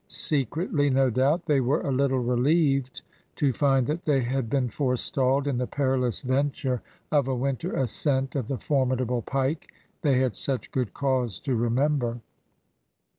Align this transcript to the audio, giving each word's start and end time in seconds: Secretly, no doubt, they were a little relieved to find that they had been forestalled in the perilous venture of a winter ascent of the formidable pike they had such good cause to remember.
Secretly, 0.07 0.89
no 0.89 1.11
doubt, 1.11 1.45
they 1.45 1.61
were 1.61 1.81
a 1.81 1.91
little 1.91 2.17
relieved 2.21 3.03
to 3.35 3.53
find 3.53 3.85
that 3.85 4.03
they 4.05 4.21
had 4.21 4.49
been 4.49 4.67
forestalled 4.67 5.45
in 5.47 5.59
the 5.59 5.67
perilous 5.67 6.23
venture 6.23 6.81
of 7.11 7.27
a 7.27 7.35
winter 7.35 7.75
ascent 7.75 8.33
of 8.35 8.47
the 8.47 8.57
formidable 8.57 9.21
pike 9.21 9.71
they 10.01 10.17
had 10.17 10.33
such 10.35 10.71
good 10.71 10.95
cause 10.95 11.37
to 11.41 11.55
remember. 11.55 12.19